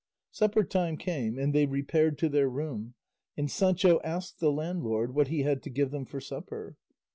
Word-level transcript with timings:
Supper 0.31 0.63
time 0.63 0.97
came, 0.97 1.37
and 1.37 1.53
they 1.53 1.67
repaired 1.67 2.17
to 2.17 2.27
their 2.29 2.49
room, 2.49 2.95
and 3.37 3.51
Sancho 3.51 3.99
asked 4.03 4.39
the 4.39 4.51
landlord 4.51 5.13
what 5.13 5.27
he 5.27 5.41
had 5.43 5.61
to 5.61 5.69
give 5.69 5.91
them 5.91 6.05
for 6.05 6.19
supper. 6.19 6.75